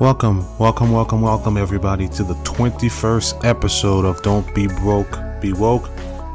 Welcome, 0.00 0.46
welcome, 0.58 0.92
welcome, 0.92 1.22
welcome, 1.22 1.56
everybody, 1.56 2.06
to 2.10 2.22
the 2.22 2.34
21st 2.34 3.44
episode 3.44 4.04
of 4.04 4.22
Don't 4.22 4.54
Be 4.54 4.68
Broke, 4.68 5.18
Be 5.40 5.52
Woke. 5.52 5.90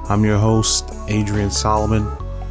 I'm 0.10 0.26
your 0.26 0.38
host, 0.38 0.94
Adrian 1.08 1.50
Solomon. 1.50 2.06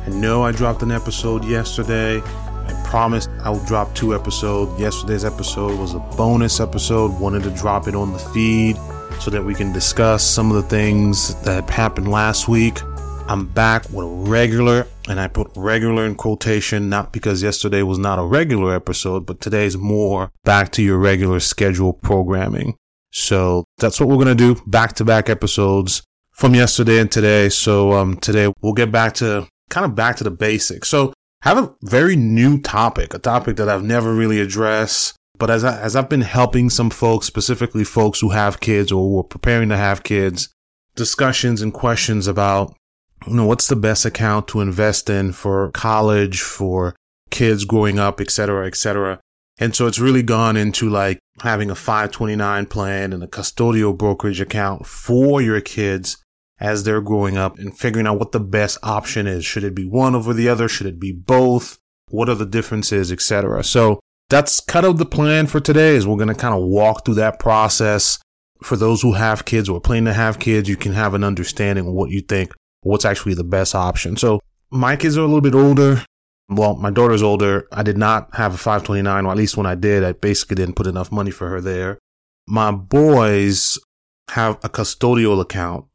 I 0.06 0.09
know 0.09 0.43
I 0.43 0.52
dropped 0.52 0.80
an 0.80 0.90
episode 0.90 1.45
yesterday. 1.45 2.22
I 2.22 2.82
promised 2.86 3.29
I 3.45 3.50
would 3.50 3.66
drop 3.66 3.95
two 3.95 4.14
episodes. 4.14 4.80
Yesterday's 4.80 5.22
episode 5.22 5.79
was 5.79 5.93
a 5.93 5.98
bonus 5.98 6.61
episode. 6.61 7.20
Wanted 7.20 7.42
to 7.42 7.50
drop 7.50 7.88
it 7.88 7.94
on 7.94 8.14
the 8.14 8.18
feed 8.18 8.79
so 9.20 9.30
that 9.30 9.44
we 9.44 9.54
can 9.54 9.70
discuss 9.70 10.24
some 10.24 10.50
of 10.50 10.56
the 10.56 10.68
things 10.70 11.34
that 11.42 11.68
happened 11.68 12.08
last 12.08 12.48
week. 12.48 12.80
I'm 13.29 13.46
back 13.46 13.89
with 13.91 14.04
a 14.04 14.09
regular, 14.09 14.86
and 15.09 15.18
I 15.18 15.29
put 15.29 15.50
regular 15.57 16.05
in 16.05 16.16
quotation, 16.16 16.88
not 16.88 17.12
because 17.12 17.43
yesterday 17.43 17.82
was 17.82 17.98
not 17.98 18.19
a 18.19 18.24
regular 18.24 18.74
episode, 18.74 19.24
but 19.27 19.41
today's 19.41 19.77
more 19.77 20.30
back 20.45 20.73
to 20.73 20.83
your 20.83 20.98
regular 20.98 21.41
schedule 21.41 21.93
programming. 21.93 22.77
So 23.10 23.65
that's 23.79 24.01
what 24.01 24.09
we're 24.09 24.23
going 24.23 24.37
to 24.37 24.55
do. 24.55 24.60
Back 24.66 24.95
to 24.95 25.05
back 25.05 25.30
episodes 25.30 26.02
from 26.32 26.55
yesterday 26.55 26.98
and 26.98 27.10
today. 27.10 27.48
So, 27.48 27.93
um, 27.93 28.16
today 28.16 28.52
we'll 28.60 28.73
get 28.73 28.91
back 28.91 29.15
to 29.15 29.46
kind 29.70 29.87
of 29.87 29.95
back 29.95 30.16
to 30.16 30.24
the 30.24 30.30
basics. 30.30 30.88
So 30.88 31.12
I 31.43 31.48
have 31.48 31.59
a 31.59 31.74
very 31.82 32.16
new 32.16 32.60
topic, 32.60 33.15
a 33.15 33.18
topic 33.18 33.57
that 33.57 33.68
I've 33.68 33.84
never 33.84 34.15
really 34.15 34.41
addressed. 34.41 35.16
But 35.38 35.51
as 35.51 35.65
I, 35.65 35.80
as 35.80 35.96
I've 35.96 36.09
been 36.09 36.20
helping 36.20 36.70
some 36.70 36.91
folks, 36.91 37.27
specifically 37.27 37.84
folks 37.84 38.20
who 38.20 38.30
have 38.30 38.60
kids 38.60 38.93
or 38.93 39.02
who 39.02 39.18
are 39.20 39.24
preparing 39.24 39.68
to 39.70 39.77
have 39.77 40.02
kids, 40.02 40.48
discussions 40.95 41.62
and 41.62 41.73
questions 41.73 42.27
about 42.27 42.74
you 43.26 43.34
know, 43.34 43.46
what's 43.46 43.68
the 43.68 43.76
best 43.76 44.04
account 44.04 44.48
to 44.48 44.60
invest 44.60 45.08
in 45.10 45.32
for 45.32 45.70
college, 45.72 46.40
for 46.40 46.94
kids 47.30 47.64
growing 47.64 47.98
up, 47.98 48.20
et 48.20 48.30
cetera, 48.30 48.66
et 48.66 48.76
cetera. 48.76 49.18
And 49.58 49.74
so 49.74 49.86
it's 49.86 49.98
really 49.98 50.23
gone 50.23 50.56
into 50.56 50.88
like 50.88 51.18
having 51.42 51.70
a 51.70 51.74
529 51.74 52.66
plan 52.66 53.12
and 53.12 53.23
a 53.23 53.26
custodial 53.26 53.96
brokerage 53.96 54.40
account 54.40 54.87
for 54.87 55.40
your 55.40 55.60
kids 55.60 56.16
as 56.60 56.84
they're 56.84 57.01
growing 57.01 57.37
up 57.37 57.59
and 57.59 57.76
figuring 57.76 58.06
out 58.06 58.18
what 58.18 58.32
the 58.32 58.40
best 58.40 58.79
option 58.82 59.26
is. 59.26 59.45
Should 59.45 59.64
it 59.64 59.74
be 59.74 59.84
one 59.84 60.14
over 60.14 60.32
the 60.32 60.48
other? 60.48 60.68
Should 60.68 60.86
it 60.86 61.01
be 61.01 61.12
both? 61.12 61.79
What 62.09 62.29
are 62.29 62.34
the 62.34 62.46
differences, 62.46 63.10
etc. 63.10 63.64
So 63.64 63.98
that's 64.28 64.60
kind 64.60 64.86
of 64.86 64.98
the 64.98 65.06
plan 65.06 65.47
for 65.47 65.60
today 65.60 65.97
is 65.97 66.06
we're 66.06 66.16
going 66.16 66.28
to 66.28 66.34
kind 66.34 66.54
of 66.54 66.62
walk 66.62 67.04
through 67.04 67.14
that 67.16 67.38
process. 67.38 68.19
For 68.62 68.76
those 68.76 69.03
who 69.03 69.14
have 69.14 69.44
kids 69.44 69.69
or 69.69 69.81
planning 69.81 70.04
to 70.04 70.12
have 70.12 70.38
kids, 70.38 70.69
you 70.69 70.76
can 70.76 70.92
have 70.92 71.14
an 71.14 71.25
understanding 71.25 71.86
of 71.86 71.94
what 71.94 72.10
you 72.10 72.20
think 72.20 72.53
what's 72.83 73.05
actually 73.05 73.34
the 73.34 73.44
best 73.44 73.75
option. 73.75 74.16
So 74.16 74.41
my 74.71 74.97
kids 74.97 75.16
are 75.16 75.22
a 75.22 75.27
little 75.27 75.41
bit 75.41 75.55
older. 75.55 76.05
Well, 76.49 76.77
my 76.77 76.91
daughter's 76.91 77.22
older. 77.22 77.66
I 77.72 77.83
did 77.83 77.97
not 77.97 78.34
have 78.34 78.55
a 78.55 78.59
529, 78.59 79.27
or 79.27 79.31
at 79.31 79.37
least 79.37 79.56
when 79.56 79.66
I 79.66 79.75
did, 79.75 80.05
I 80.05 80.12
basically 80.12 80.56
didn't 80.56 80.77
put 80.77 80.87
enough 80.87 81.10
money 81.10 81.31
for 81.31 81.49
her 81.49 81.60
there. 81.60 81.99
My 82.47 82.71
boys 82.71 83.78
have 84.31 84.59
a 84.62 84.69
custodial 84.69 85.41
account 85.41 85.87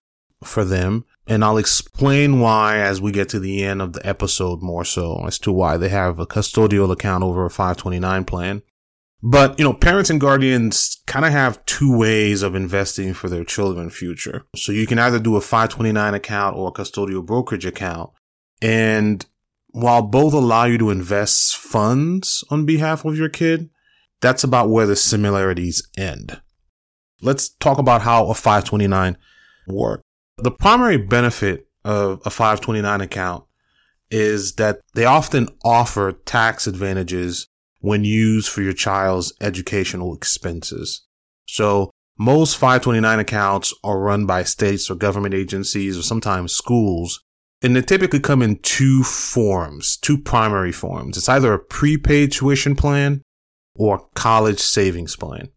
for 0.44 0.64
them. 0.64 1.06
And 1.30 1.44
I'll 1.44 1.58
explain 1.58 2.40
why 2.40 2.78
as 2.78 3.02
we 3.02 3.12
get 3.12 3.28
to 3.30 3.40
the 3.40 3.62
end 3.62 3.82
of 3.82 3.92
the 3.94 4.08
episode 4.08 4.62
more 4.62 4.86
so 4.86 5.26
as 5.26 5.38
to 5.40 5.52
why 5.52 5.76
they 5.76 5.90
have 5.90 6.20
a 6.20 6.26
custodial 6.26 6.90
account 6.90 7.24
over 7.24 7.46
a 7.46 7.50
529 7.50 8.24
plan. 8.24 8.62
But, 9.24 9.58
you 9.58 9.66
know, 9.66 9.74
parents 9.74 10.10
and 10.10 10.22
guardians 10.22 11.02
kind 11.08 11.26
of 11.26 11.32
have 11.32 11.66
two 11.66 11.96
ways 11.96 12.44
of 12.44 12.54
investing 12.54 13.14
for 13.14 13.30
their 13.30 13.44
children's 13.44 13.96
future. 13.96 14.46
So 14.56 14.72
you 14.72 14.86
can 14.86 15.00
either 15.00 15.20
do 15.20 15.36
a 15.36 15.42
529 15.42 16.14
account 16.14 16.56
or 16.56 16.68
a 16.68 16.72
custodial 16.72 17.26
brokerage 17.26 17.66
account. 17.66 18.12
And 18.62 19.26
while 19.72 20.04
both 20.04 20.34
allow 20.34 20.66
you 20.66 20.78
to 20.78 20.92
invest 20.92 21.56
funds 21.56 22.44
on 22.52 22.66
behalf 22.66 23.06
of 23.06 23.18
your 23.18 23.30
kid, 23.30 23.70
that's 24.22 24.44
about 24.44 24.70
where 24.70 24.86
the 24.86 24.96
similarities 24.96 25.88
end. 25.98 26.42
Let's 27.22 27.50
talk 27.50 27.80
about 27.80 28.04
how 28.04 28.28
a 28.28 28.36
529 28.36 29.18
works. 29.68 30.04
The 30.38 30.52
primary 30.52 30.98
benefit 30.98 31.68
of 31.84 32.22
a 32.26 32.30
529 32.30 33.02
account 33.02 33.46
is 34.12 34.54
that 34.56 34.80
they 34.94 35.06
often 35.06 35.50
offer 35.64 36.12
tax 36.12 36.68
advantages 36.68 37.48
when 37.80 38.04
used 38.04 38.50
for 38.50 38.62
your 38.62 38.74
child's 38.74 39.34
educational 39.42 40.16
expenses. 40.16 41.06
So 41.46 41.92
most 42.18 42.58
529 42.58 43.20
accounts 43.20 43.74
are 43.84 44.00
run 44.00 44.26
by 44.26 44.44
states 44.44 44.90
or 44.90 44.96
government 44.96 45.36
agencies 45.36 45.98
or 45.98 46.02
sometimes 46.02 46.54
schools. 46.54 47.24
And 47.62 47.76
they 47.76 47.82
typically 47.82 48.20
come 48.20 48.42
in 48.42 48.58
two 48.58 49.04
forms, 49.04 49.98
two 49.98 50.18
primary 50.18 50.72
forms. 50.72 51.18
It's 51.18 51.30
either 51.30 51.54
a 51.54 51.60
prepaid 51.60 52.32
tuition 52.32 52.76
plan 52.76 53.22
or 53.76 54.08
college 54.16 54.60
savings 54.60 55.16
plan. 55.16 55.50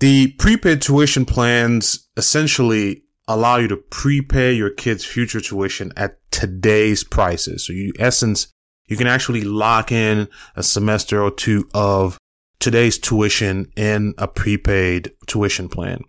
The 0.00 0.32
prepaid 0.32 0.82
tuition 0.82 1.24
plans 1.24 2.08
essentially 2.16 3.04
allow 3.28 3.56
you 3.56 3.68
to 3.68 3.76
prepay 3.76 4.52
your 4.52 4.70
kid's 4.70 5.04
future 5.04 5.40
tuition 5.40 5.92
at 5.96 6.18
today's 6.30 7.04
prices. 7.04 7.66
So 7.66 7.72
you, 7.72 7.92
essence, 7.98 8.48
you 8.86 8.96
can 8.96 9.06
actually 9.06 9.42
lock 9.42 9.92
in 9.92 10.28
a 10.56 10.62
semester 10.62 11.22
or 11.22 11.30
two 11.30 11.68
of 11.74 12.18
today's 12.58 12.98
tuition 12.98 13.70
in 13.76 14.14
a 14.18 14.28
prepaid 14.28 15.12
tuition 15.26 15.68
plan. 15.68 16.02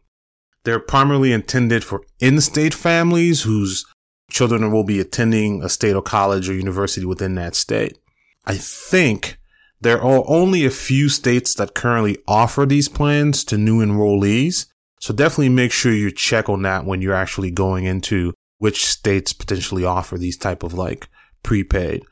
They're 0.63 0.79
primarily 0.79 1.33
intended 1.33 1.83
for 1.83 2.03
in-state 2.19 2.73
families 2.73 3.41
whose 3.43 3.85
children 4.29 4.71
will 4.71 4.83
be 4.83 4.99
attending 4.99 5.63
a 5.63 5.69
state 5.69 5.95
or 5.95 6.01
college 6.01 6.49
or 6.49 6.53
university 6.53 7.05
within 7.05 7.35
that 7.35 7.55
state. 7.55 7.97
I 8.45 8.55
think 8.55 9.37
there 9.81 10.01
are 10.01 10.23
only 10.27 10.65
a 10.65 10.71
few 10.71 11.09
states 11.09 11.53
that 11.55 11.73
currently 11.73 12.17
offer 12.27 12.65
these 12.65 12.87
plans 12.87 13.43
to 13.45 13.57
new 13.57 13.85
enrollees. 13.85 14.67
So 14.99 15.13
definitely 15.13 15.49
make 15.49 15.71
sure 15.71 15.91
you 15.91 16.11
check 16.11 16.47
on 16.47 16.61
that 16.61 16.85
when 16.85 17.01
you're 17.01 17.13
actually 17.13 17.51
going 17.51 17.83
into 17.85 18.33
which 18.59 18.85
states 18.85 19.33
potentially 19.33 19.83
offer 19.83 20.17
these 20.17 20.37
type 20.37 20.63
of 20.63 20.73
like 20.73 21.09
prepaid. 21.43 22.03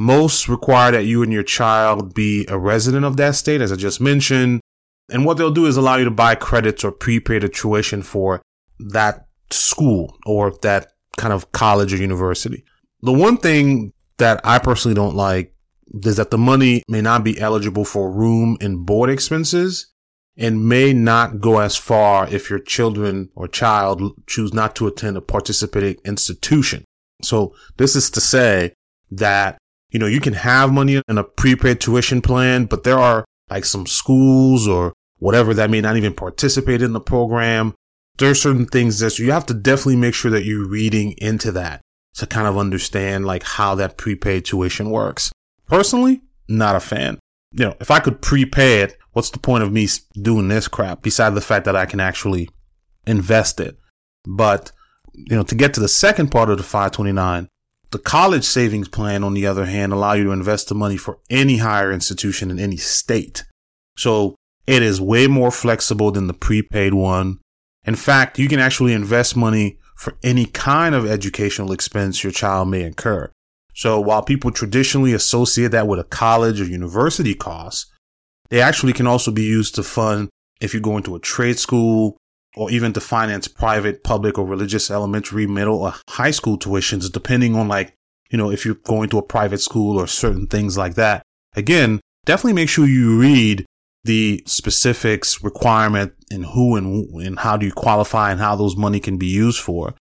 Most 0.00 0.48
require 0.48 0.92
that 0.92 1.04
you 1.04 1.22
and 1.22 1.30
your 1.30 1.42
child 1.42 2.14
be 2.14 2.46
a 2.48 2.58
resident 2.58 3.04
of 3.04 3.18
that 3.18 3.34
state, 3.34 3.60
as 3.60 3.70
I 3.70 3.76
just 3.76 4.00
mentioned. 4.00 4.62
And 5.10 5.26
what 5.26 5.36
they'll 5.36 5.50
do 5.50 5.66
is 5.66 5.76
allow 5.76 5.96
you 5.96 6.06
to 6.06 6.10
buy 6.10 6.36
credits 6.36 6.84
or 6.84 6.90
prepaid 6.90 7.42
tuition 7.52 8.02
for 8.02 8.40
that 8.78 9.26
school 9.50 10.16
or 10.24 10.54
that 10.62 10.92
kind 11.18 11.34
of 11.34 11.52
college 11.52 11.92
or 11.92 11.98
university. 11.98 12.64
The 13.02 13.12
one 13.12 13.36
thing 13.36 13.92
that 14.16 14.40
I 14.42 14.58
personally 14.58 14.94
don't 14.94 15.14
like 15.14 15.54
is 16.02 16.16
that 16.16 16.30
the 16.30 16.38
money 16.38 16.82
may 16.88 17.02
not 17.02 17.22
be 17.22 17.38
eligible 17.38 17.84
for 17.84 18.10
room 18.10 18.56
and 18.62 18.86
board 18.86 19.10
expenses 19.10 19.92
and 20.34 20.66
may 20.66 20.94
not 20.94 21.40
go 21.42 21.58
as 21.58 21.76
far 21.76 22.26
if 22.28 22.48
your 22.48 22.58
children 22.58 23.28
or 23.34 23.48
child 23.48 24.14
choose 24.26 24.54
not 24.54 24.74
to 24.76 24.86
attend 24.86 25.18
a 25.18 25.20
participating 25.20 25.96
institution. 26.06 26.86
So 27.22 27.54
this 27.76 27.94
is 27.94 28.08
to 28.12 28.20
say 28.22 28.72
that 29.10 29.58
you 29.90 29.98
know, 29.98 30.06
you 30.06 30.20
can 30.20 30.34
have 30.34 30.72
money 30.72 31.02
in 31.06 31.18
a 31.18 31.24
prepaid 31.24 31.80
tuition 31.80 32.22
plan, 32.22 32.66
but 32.66 32.84
there 32.84 32.98
are 32.98 33.24
like 33.48 33.64
some 33.64 33.86
schools 33.86 34.68
or 34.68 34.94
whatever 35.18 35.52
that 35.54 35.70
may 35.70 35.80
not 35.80 35.96
even 35.96 36.14
participate 36.14 36.82
in 36.82 36.92
the 36.92 37.00
program. 37.00 37.74
There 38.18 38.30
are 38.30 38.34
certain 38.34 38.66
things 38.66 38.98
that 39.00 39.18
you 39.18 39.32
have 39.32 39.46
to 39.46 39.54
definitely 39.54 39.96
make 39.96 40.14
sure 40.14 40.30
that 40.30 40.44
you're 40.44 40.68
reading 40.68 41.14
into 41.18 41.52
that 41.52 41.80
to 42.14 42.26
kind 42.26 42.46
of 42.46 42.58
understand 42.58 43.26
like 43.26 43.42
how 43.42 43.74
that 43.76 43.96
prepaid 43.96 44.44
tuition 44.44 44.90
works. 44.90 45.32
Personally, 45.66 46.22
not 46.48 46.76
a 46.76 46.80
fan. 46.80 47.18
You 47.52 47.66
know, 47.66 47.76
if 47.80 47.90
I 47.90 48.00
could 48.00 48.20
prepay 48.20 48.82
it, 48.82 48.96
what's 49.12 49.30
the 49.30 49.38
point 49.38 49.64
of 49.64 49.72
me 49.72 49.88
doing 50.20 50.48
this 50.48 50.68
crap 50.68 51.02
besides 51.02 51.34
the 51.34 51.40
fact 51.40 51.64
that 51.64 51.76
I 51.76 51.86
can 51.86 52.00
actually 52.00 52.48
invest 53.06 53.60
it? 53.60 53.78
But, 54.24 54.70
you 55.14 55.36
know, 55.36 55.42
to 55.42 55.54
get 55.54 55.74
to 55.74 55.80
the 55.80 55.88
second 55.88 56.30
part 56.30 56.50
of 56.50 56.58
the 56.58 56.62
529, 56.64 57.48
the 57.90 57.98
college 57.98 58.44
savings 58.44 58.88
plan, 58.88 59.24
on 59.24 59.34
the 59.34 59.46
other 59.46 59.66
hand, 59.66 59.92
allow 59.92 60.12
you 60.12 60.24
to 60.24 60.30
invest 60.30 60.68
the 60.68 60.74
money 60.74 60.96
for 60.96 61.18
any 61.28 61.58
higher 61.58 61.92
institution 61.92 62.50
in 62.50 62.58
any 62.58 62.76
state. 62.76 63.44
So 63.96 64.36
it 64.66 64.82
is 64.82 65.00
way 65.00 65.26
more 65.26 65.50
flexible 65.50 66.12
than 66.12 66.28
the 66.28 66.34
prepaid 66.34 66.94
one. 66.94 67.40
In 67.84 67.96
fact, 67.96 68.38
you 68.38 68.48
can 68.48 68.60
actually 68.60 68.92
invest 68.92 69.36
money 69.36 69.78
for 69.96 70.16
any 70.22 70.46
kind 70.46 70.94
of 70.94 71.04
educational 71.04 71.72
expense 71.72 72.22
your 72.22 72.32
child 72.32 72.68
may 72.68 72.82
incur. 72.82 73.30
So 73.74 74.00
while 74.00 74.22
people 74.22 74.50
traditionally 74.50 75.12
associate 75.12 75.72
that 75.72 75.88
with 75.88 75.98
a 75.98 76.04
college 76.04 76.60
or 76.60 76.64
university 76.64 77.34
cost, 77.34 77.86
they 78.50 78.60
actually 78.60 78.92
can 78.92 79.06
also 79.06 79.30
be 79.30 79.42
used 79.42 79.74
to 79.74 79.82
fund 79.82 80.28
if 80.60 80.74
you 80.74 80.80
go 80.80 80.96
into 80.96 81.14
a 81.14 81.20
trade 81.20 81.58
school 81.58 82.16
or 82.56 82.70
even 82.70 82.92
to 82.92 83.00
finance 83.00 83.48
private, 83.48 84.02
public, 84.02 84.38
or 84.38 84.44
religious 84.44 84.90
elementary, 84.90 85.46
middle, 85.46 85.82
or 85.82 85.94
high 86.08 86.30
school 86.30 86.58
tuitions, 86.58 87.10
depending 87.10 87.54
on 87.54 87.68
like, 87.68 87.94
you 88.30 88.38
know, 88.38 88.50
if 88.50 88.64
you're 88.64 88.74
going 88.74 89.08
to 89.10 89.18
a 89.18 89.22
private 89.22 89.60
school 89.60 89.98
or 89.98 90.06
certain 90.06 90.46
things 90.46 90.76
like 90.76 90.94
that. 90.94 91.22
Again, 91.54 92.00
definitely 92.24 92.54
make 92.54 92.68
sure 92.68 92.86
you 92.86 93.18
read 93.18 93.66
the 94.04 94.42
specifics 94.46 95.42
requirement 95.42 96.12
and 96.30 96.46
who 96.46 96.76
and, 96.76 97.08
and 97.22 97.38
how 97.40 97.56
do 97.56 97.66
you 97.66 97.72
qualify 97.72 98.30
and 98.30 98.40
how 98.40 98.56
those 98.56 98.76
money 98.76 99.00
can 99.00 99.18
be 99.18 99.26
used 99.26 99.60
for. 99.60 99.94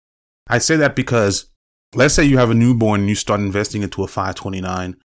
I 0.47 0.59
say 0.59 0.75
that 0.77 0.95
because 0.95 1.49
let's 1.95 2.13
say 2.13 2.23
you 2.23 2.37
have 2.37 2.51
a 2.51 2.55
newborn 2.55 3.01
and 3.01 3.09
you 3.09 3.15
start 3.15 3.39
investing 3.39 3.81
into 3.81 4.03
a 4.03 4.07
529 4.07 4.97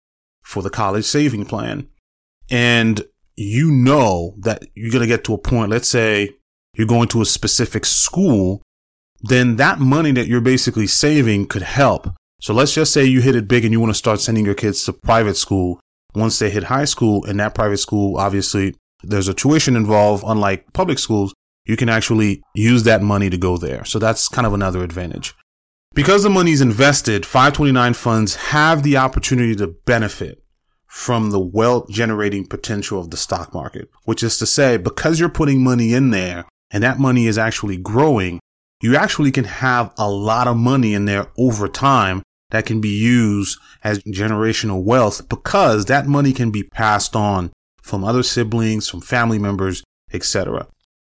for 0.44 0.62
the 0.62 0.70
college 0.70 1.06
saving 1.06 1.46
plan 1.46 1.88
and 2.50 3.04
you 3.36 3.72
know 3.72 4.36
that 4.40 4.64
you're 4.76 4.92
going 4.92 5.02
to 5.02 5.08
get 5.08 5.24
to 5.24 5.34
a 5.34 5.38
point, 5.38 5.72
let's 5.72 5.88
say 5.88 6.32
you're 6.76 6.88
going 6.88 7.08
to 7.10 7.22
a 7.22 7.26
specific 7.26 7.86
school, 7.86 8.62
then 9.22 9.58
that 9.58 9.80
money 9.80 10.12
that 10.12 10.28
you're 10.28 10.42
basically 10.42 10.88
saving 10.88 11.48
could 11.48 11.62
help. 11.62 12.08
So 12.40 12.54
let's 12.54 12.74
just 12.74 12.92
say 12.92 13.06
you 13.06 13.22
hit 13.22 13.36
it 13.36 13.48
big 13.48 13.64
and 13.64 13.72
you 13.72 13.80
want 13.80 13.92
to 13.92 13.98
start 13.98 14.20
sending 14.20 14.46
your 14.46 14.56
kids 14.56 14.84
to 14.86 14.94
private 14.94 15.38
school. 15.38 15.80
Once 16.16 16.40
they 16.40 16.50
hit 16.50 16.64
high 16.64 16.86
school 16.86 17.24
and 17.26 17.40
that 17.40 17.54
private 17.54 17.78
school, 17.78 18.18
obviously 18.18 18.76
there's 19.04 19.28
a 19.28 19.34
tuition 19.34 19.76
involved, 19.76 20.24
unlike 20.26 20.74
public 20.74 21.00
schools, 21.00 21.34
you 21.66 21.78
can 21.78 21.90
actually 21.90 22.42
use 22.56 22.84
that 22.84 23.02
money 23.02 23.30
to 23.30 23.38
go 23.38 23.58
there. 23.58 23.86
So 23.86 24.00
that's 24.00 24.28
kind 24.28 24.48
of 24.48 24.54
another 24.54 24.84
advantage. 24.84 25.36
Because 25.94 26.24
the 26.24 26.30
money 26.30 26.52
is 26.52 26.62
invested, 26.62 27.26
529 27.26 27.94
funds 27.94 28.36
have 28.36 28.82
the 28.82 28.98
opportunity 28.98 29.56
to 29.58 29.68
benefit 29.68 30.42
from 30.88 31.32
the 31.32 31.40
wealth 31.40 31.90
generating 31.90 32.46
potential 32.46 33.00
of 33.00 33.12
the 33.12 33.18
stock 33.18 33.54
market, 33.54 33.90
which 34.06 34.24
is 34.24 34.38
to 34.38 34.46
say, 34.46 34.78
because 34.78 35.20
you're 35.20 35.30
putting 35.30 35.64
money 35.64 35.94
in 35.94 36.10
there 36.10 36.46
and 36.72 36.84
that 36.84 37.00
money 37.00 37.28
is 37.28 37.38
actually 37.38 37.78
growing, 37.78 38.40
you 38.82 38.96
actually 38.96 39.32
can 39.32 39.44
have 39.44 39.94
a 39.98 40.10
lot 40.10 40.48
of 40.48 40.58
money 40.58 40.94
in 40.94 41.06
there 41.06 41.28
over 41.38 41.68
time 41.68 42.24
that 42.50 42.66
can 42.66 42.82
be 42.82 42.90
used 42.90 43.60
as 43.84 44.00
generational 44.04 44.84
wealth 44.84 45.28
because 45.30 45.86
that 45.86 46.08
money 46.08 46.34
can 46.34 46.52
be 46.52 46.64
passed 46.64 47.16
on 47.16 47.52
from 47.82 48.04
other 48.04 48.24
siblings, 48.24 48.90
from 48.90 49.02
family 49.02 49.40
members, 49.40 49.84
etc. 50.14 50.68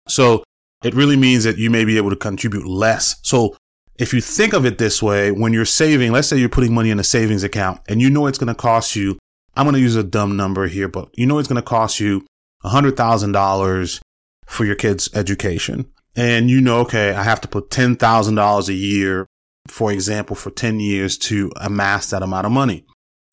So 0.07 0.43
it 0.83 0.93
really 0.93 1.17
means 1.17 1.43
that 1.43 1.57
you 1.57 1.69
may 1.69 1.85
be 1.85 1.97
able 1.97 2.09
to 2.09 2.15
contribute 2.15 2.67
less. 2.67 3.15
So 3.23 3.55
if 3.97 4.13
you 4.13 4.21
think 4.21 4.53
of 4.53 4.65
it 4.65 4.77
this 4.77 5.01
way, 5.01 5.31
when 5.31 5.53
you're 5.53 5.65
saving, 5.65 6.11
let's 6.11 6.27
say 6.27 6.37
you're 6.37 6.49
putting 6.49 6.73
money 6.73 6.89
in 6.89 6.99
a 6.99 7.03
savings 7.03 7.43
account 7.43 7.81
and 7.87 8.01
you 8.01 8.09
know 8.09 8.27
it's 8.27 8.37
going 8.37 8.53
to 8.53 8.55
cost 8.55 8.95
you, 8.95 9.17
I'm 9.55 9.65
going 9.65 9.75
to 9.75 9.81
use 9.81 9.95
a 9.95 10.03
dumb 10.03 10.35
number 10.35 10.67
here, 10.67 10.87
but 10.87 11.09
you 11.13 11.25
know 11.25 11.37
it's 11.37 11.47
going 11.47 11.61
to 11.61 11.67
cost 11.67 11.99
you 11.99 12.25
$100,000 12.63 14.01
for 14.45 14.65
your 14.65 14.75
kid's 14.75 15.09
education. 15.15 15.91
And 16.15 16.49
you 16.49 16.61
know, 16.61 16.79
okay, 16.81 17.13
I 17.13 17.23
have 17.23 17.41
to 17.41 17.47
put 17.47 17.69
$10,000 17.69 18.67
a 18.67 18.73
year, 18.73 19.27
for 19.67 19.91
example, 19.91 20.35
for 20.35 20.51
10 20.51 20.79
years 20.79 21.17
to 21.19 21.51
amass 21.57 22.09
that 22.09 22.21
amount 22.21 22.45
of 22.45 22.51
money. 22.51 22.85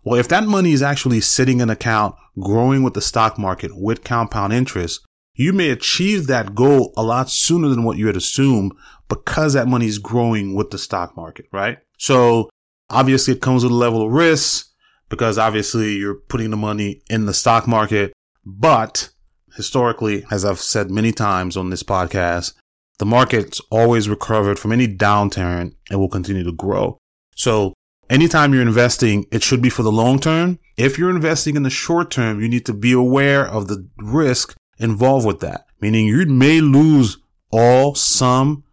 Well, 0.03 0.19
if 0.19 0.29
that 0.29 0.45
money 0.45 0.73
is 0.73 0.83
actually 0.83 1.21
sitting 1.21 1.59
in 1.59 1.65
an 1.65 1.71
account 1.71 2.15
growing 2.39 2.83
with 2.83 2.95
the 2.95 3.03
stock 3.03 3.39
market 3.39 3.71
with 3.75 4.03
compound 4.03 4.53
interest, 4.53 5.01
you 5.35 5.53
may 5.53 5.71
achieve 5.71 6.27
that 6.27 6.55
goal 6.55 6.93
a 6.97 7.03
lot 7.03 7.31
sooner 7.31 7.69
than 7.69 7.85
what 7.85 7.99
you 7.99 8.07
had 8.07 8.17
assumed 8.17 8.73
because 9.09 9.53
that 9.53 9.69
money 9.69 9.87
is 9.87 9.99
growing 9.99 10.55
with 10.55 10.71
the 10.71 10.79
stock 10.79 11.17
market, 11.17 11.47
right? 11.53 11.79
So 11.99 12.49
obviously 12.89 13.35
it 13.35 13.43
comes 13.43 13.63
with 13.63 13.73
a 13.73 13.77
level 13.77 14.03
of 14.03 14.13
risk 14.13 14.69
because 15.09 15.39
obviously 15.39 15.97
you're 15.97 16.15
putting 16.15 16.51
the 16.51 16.57
money 16.57 17.03
in 17.11 17.27
the 17.27 17.35
stock 17.35 17.67
market. 17.67 18.13
But 18.45 19.11
historically, 19.57 20.25
as 20.31 20.45
I've 20.45 20.61
said 20.61 20.91
many 20.91 21.13
times 21.13 21.57
on 21.57 21.71
this 21.71 21.83
podcast, 21.83 22.55
the 22.99 23.07
market's 23.07 23.61
always 23.71 24.09
recovered 24.09 24.59
from 24.59 24.73
any 24.73 24.87
downturn 24.87 25.75
and 25.91 25.99
will 25.99 26.09
continue 26.09 26.45
to 26.45 26.53
grow. 26.53 26.99
So 27.35 27.73
anytime 28.11 28.53
you're 28.53 28.63
investing, 28.63 29.27
it 29.33 29.43
should 29.43 29.63
be 29.63 29.71
for 29.71 29.83
the 29.83 29.93
long 29.93 30.19
term. 30.19 30.59
If 30.77 30.99
you're 30.99 31.11
investing 31.11 31.57
in 31.57 31.63
the 31.63 31.71
short 31.71 32.11
term, 32.11 32.41
you 32.41 32.49
need 32.49 32.67
to 32.67 32.75
be 32.75 32.93
aware 32.93 33.47
of 33.47 33.69
the 33.69 33.89
risk 33.99 34.55
involved 34.79 35.27
with 35.27 35.41
that, 35.41 35.67
meaning 35.81 36.07
you 36.07 36.27
may 36.27 36.61
lose 36.61 37.19
all, 37.51 37.95
some, 37.95 38.65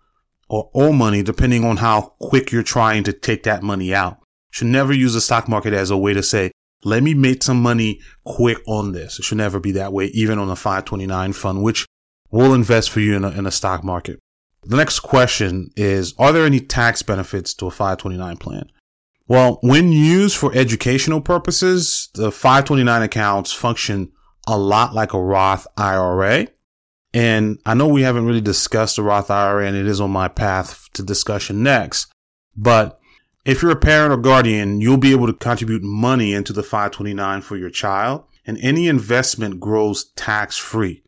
or 0.50 0.70
all 0.74 0.94
money 0.94 1.24
depending 1.24 1.64
on 1.64 1.78
how 1.78 2.14
quick 2.20 2.52
you're 2.52 2.64
trying 2.64 3.04
to 3.04 3.14
take 3.14 3.44
that 3.44 3.64
money 3.64 3.94
out. 3.94 4.18
Should 4.52 4.68
never 4.68 4.94
use 4.94 5.14
the 5.14 5.22
stock 5.22 5.48
market 5.48 5.74
as 5.74 5.90
a 5.90 5.98
way 5.98 6.14
to 6.14 6.24
say, 6.24 6.52
let 6.88 7.04
me 7.04 7.14
make 7.14 7.44
some 7.44 7.62
money 7.62 8.00
quick 8.24 8.60
on 8.66 8.94
this. 8.94 9.20
It 9.20 9.26
should 9.26 9.38
never 9.38 9.60
be 9.60 9.74
that 9.74 9.92
way, 9.92 10.06
even 10.08 10.40
on 10.40 10.50
a 10.50 10.56
529 10.56 11.34
fund, 11.34 11.62
which 11.62 11.86
will 12.32 12.54
invest 12.54 12.90
for 12.90 13.02
you 13.02 13.16
in 13.16 13.26
a, 13.26 13.30
in 13.32 13.46
a 13.46 13.52
stock 13.52 13.84
market. 13.84 14.20
The 14.64 14.78
next 14.78 15.02
question 15.02 15.70
is, 15.76 16.14
are 16.18 16.32
there 16.32 16.46
any 16.46 16.62
tax 16.62 17.02
benefits 17.02 17.54
to 17.56 17.68
a 17.68 17.72
529 17.72 18.38
plan? 18.38 18.72
Well, 19.28 19.60
when 19.62 19.92
used 19.92 20.38
for 20.38 20.56
educational 20.56 21.20
purposes, 21.20 22.10
the 22.14 22.32
529 22.32 23.02
accounts 23.02 23.52
function 23.52 24.14
a 24.48 24.58
lot 24.58 24.96
like 24.96 25.14
a 25.14 25.22
Roth 25.22 25.68
IRA. 25.76 26.48
And 27.14 27.60
I 27.66 27.74
know 27.74 27.88
we 27.88 28.04
haven't 28.04 28.26
really 28.26 28.42
discussed 28.42 28.96
the 28.96 29.04
Roth 29.04 29.30
IRA 29.30 29.68
and 29.68 29.76
it 29.76 29.88
is 29.88 30.00
on 30.00 30.12
my 30.12 30.30
path 30.30 30.88
to 30.94 31.04
discussion 31.04 31.64
next. 31.64 32.10
But 32.56 33.00
if 33.48 33.62
you're 33.62 33.72
a 33.72 33.78
parent 33.78 34.12
or 34.12 34.18
guardian, 34.18 34.82
you'll 34.82 34.98
be 34.98 35.14
able 35.14 35.26
to 35.26 35.34
contribute 35.34 35.82
money 35.82 36.34
into 36.34 36.52
the 36.52 36.62
529 36.62 37.42
for 37.42 37.56
your 37.56 37.70
child 37.70 38.26
and 38.46 38.58
any 38.60 38.88
investment 38.88 39.62
grows 39.62 40.12
tax 40.16 40.58
free. 40.58 41.02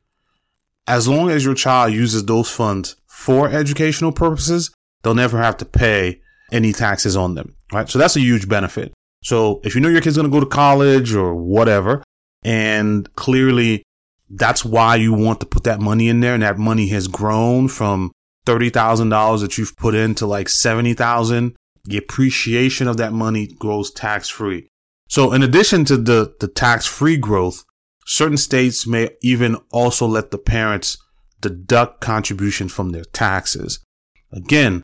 As 0.88 1.07
long 1.07 1.30
as 1.30 1.44
your 1.44 1.53
child 1.53 1.94
uses 1.94 2.25
those 2.25 2.50
funds 2.50 2.95
for 3.06 3.50
educational 3.50 4.13
purposes, 4.13 4.71
they'll 5.03 5.13
never 5.13 5.38
have 5.38 5.57
to 5.57 5.65
pay 5.65 6.21
any 6.50 6.71
taxes 6.71 7.18
on 7.18 7.36
them. 7.36 7.56
Right. 7.74 7.89
So 7.89 8.00
that's 8.00 8.15
a 8.15 8.21
huge 8.21 8.47
benefit. 8.47 8.94
So 9.21 9.59
if 9.65 9.75
you 9.75 9.81
know 9.81 9.89
your 9.89 10.01
kid's 10.01 10.15
going 10.15 10.30
to 10.30 10.33
go 10.33 10.39
to 10.39 10.45
college 10.45 11.13
or 11.13 11.36
whatever, 11.36 12.01
and 12.44 13.13
clearly 13.15 13.83
that's 14.30 14.63
why 14.63 14.95
you 14.95 15.12
want 15.12 15.41
to 15.41 15.45
put 15.45 15.65
that 15.65 15.81
money 15.81 16.07
in 16.07 16.21
there. 16.21 16.36
And 16.36 16.44
that 16.44 16.57
money 16.57 16.88
has 16.88 17.09
grown 17.09 17.68
from 17.68 18.13
$30,000 18.45 19.41
that 19.41 19.57
you've 19.57 19.75
put 19.75 19.94
into 19.94 20.25
like 20.25 20.47
70,000. 20.47 21.57
The 21.89 21.97
appreciation 21.97 22.88
of 22.88 22.97
that 22.97 23.13
money 23.13 23.47
grows 23.47 23.89
tax 23.89 24.30
free. 24.30 24.68
So 25.07 25.33
in 25.33 25.41
addition 25.41 25.86
to 25.86 25.97
the, 25.97 26.36
the 26.39 26.47
tax 26.47 26.86
free 26.86 27.18
growth, 27.18 27.65
certain 28.06 28.38
states 28.38 28.86
may 28.86 29.09
even 29.24 29.56
also 29.71 30.06
let 30.06 30.30
the 30.30 30.38
parents 30.38 31.00
deduct 31.41 32.00
contribution 32.00 32.69
from 32.69 32.91
their 32.91 33.06
taxes. 33.06 33.80
Again, 34.31 34.83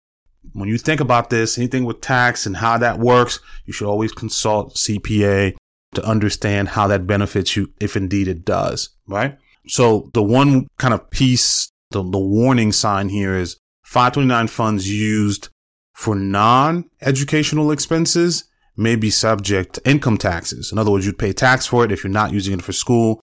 when 0.53 0.67
you 0.67 0.79
think 0.79 0.99
about 0.99 1.29
this, 1.29 1.59
anything 1.59 1.85
with 1.85 2.01
tax 2.01 2.47
and 2.47 2.57
how 2.57 2.79
that 2.79 2.97
works, 2.97 3.39
you 3.65 3.73
should 3.73 3.87
always 3.87 4.11
consult 4.11 4.73
CPA 4.73 5.55
to 5.93 6.03
understand 6.03 6.69
how 6.69 6.87
that 6.87 7.05
benefits 7.05 7.55
you 7.55 7.71
if 7.79 7.95
indeed 7.95 8.27
it 8.27 8.45
does, 8.45 8.89
right? 9.07 9.37
So 9.67 10.09
the 10.15 10.23
one 10.23 10.69
kind 10.79 10.93
of 10.95 11.11
piece, 11.11 11.69
the, 11.91 12.01
the 12.01 12.17
warning 12.17 12.71
sign 12.71 13.09
here 13.09 13.35
is 13.35 13.57
529 13.83 14.47
funds 14.47 14.89
used 14.89 15.49
for 15.95 16.13
non-educational 16.13 17.71
expenses 17.71 18.43
may 18.75 18.97
be 18.97 19.09
subject 19.09 19.75
to 19.75 19.89
income 19.89 20.17
taxes. 20.17 20.71
In 20.71 20.77
other 20.77 20.91
words, 20.91 21.05
you'd 21.05 21.17
pay 21.17 21.31
tax 21.31 21.65
for 21.65 21.85
it 21.85 21.91
if 21.91 22.03
you're 22.03 22.11
not 22.11 22.33
using 22.33 22.53
it 22.53 22.61
for 22.61 22.73
school 22.73 23.21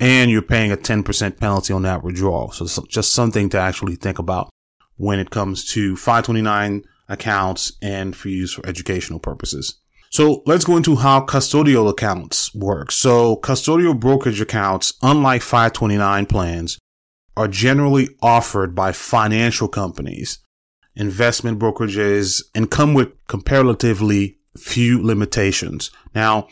and 0.00 0.30
you're 0.30 0.40
paying 0.40 0.70
a 0.70 0.76
10% 0.76 1.40
penalty 1.40 1.72
on 1.72 1.82
that 1.82 2.04
withdrawal. 2.04 2.52
So 2.52 2.64
it's 2.64 2.78
just 2.88 3.12
something 3.12 3.48
to 3.50 3.58
actually 3.58 3.96
think 3.96 4.20
about 4.20 4.50
when 4.96 5.18
it 5.18 5.30
comes 5.30 5.64
to 5.72 5.96
529 5.96 6.84
accounts 7.08 7.72
and 7.82 8.14
for 8.14 8.28
use 8.28 8.54
for 8.54 8.64
educational 8.64 9.18
purposes. 9.18 9.80
So 10.10 10.44
let's 10.46 10.64
go 10.64 10.76
into 10.76 10.96
how 10.96 11.22
custodial 11.22 11.90
accounts 11.90 12.54
work. 12.54 12.92
So 12.92 13.36
custodial 13.36 13.98
brokerage 13.98 14.40
accounts, 14.40 14.94
unlike 15.02 15.42
529 15.42 16.26
plans, 16.26 16.78
are 17.36 17.48
generally 17.48 18.10
offered 18.22 18.76
by 18.76 18.92
financial 18.92 19.66
companies, 19.66 20.38
investment 20.94 21.58
brokerages, 21.58 22.42
and 22.54 22.70
come 22.70 22.94
with 22.94 23.12
comparatively 23.26 24.38
few 24.56 25.02
limitations. 25.02 25.90
Now, 26.14 26.48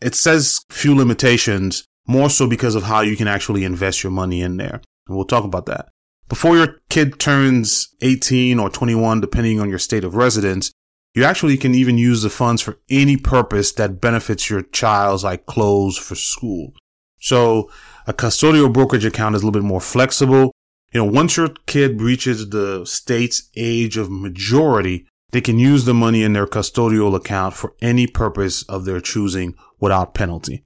it 0.00 0.14
says 0.14 0.60
few 0.70 0.94
limitations 0.94 1.84
more 2.06 2.30
so 2.30 2.46
because 2.46 2.74
of 2.74 2.84
how 2.84 3.00
you 3.00 3.16
can 3.16 3.28
actually 3.28 3.64
invest 3.64 4.02
your 4.02 4.12
money 4.12 4.42
in 4.42 4.56
there. 4.56 4.80
And 5.06 5.16
we'll 5.16 5.24
talk 5.24 5.44
about 5.44 5.66
that. 5.66 5.88
Before 6.28 6.56
your 6.56 6.80
kid 6.88 7.18
turns 7.18 7.94
18 8.00 8.58
or 8.58 8.70
21, 8.70 9.20
depending 9.20 9.60
on 9.60 9.68
your 9.68 9.78
state 9.78 10.04
of 10.04 10.14
residence, 10.14 10.72
you 11.14 11.24
actually 11.24 11.56
can 11.56 11.74
even 11.74 11.96
use 11.96 12.22
the 12.22 12.30
funds 12.30 12.60
for 12.60 12.78
any 12.90 13.16
purpose 13.16 13.72
that 13.72 14.00
benefits 14.00 14.50
your 14.50 14.62
child's 14.62 15.24
like 15.24 15.46
clothes 15.46 15.96
for 15.96 16.14
school. 16.14 16.72
So 17.20 17.70
a 18.06 18.12
custodial 18.12 18.72
brokerage 18.72 19.04
account 19.04 19.36
is 19.36 19.42
a 19.42 19.46
little 19.46 19.60
bit 19.60 19.66
more 19.66 19.80
flexible. 19.80 20.52
You 20.94 21.00
know, 21.00 21.10
once 21.10 21.36
your 21.36 21.48
kid 21.66 22.00
reaches 22.00 22.50
the 22.50 22.84
state's 22.86 23.50
age 23.56 23.96
of 23.96 24.12
majority, 24.12 25.06
they 25.32 25.40
can 25.40 25.58
use 25.58 25.84
the 25.84 25.92
money 25.92 26.22
in 26.22 26.34
their 26.34 26.46
custodial 26.46 27.16
account 27.16 27.54
for 27.54 27.74
any 27.82 28.06
purpose 28.06 28.62
of 28.62 28.84
their 28.84 29.00
choosing 29.00 29.56
without 29.80 30.14
penalty. 30.14 30.62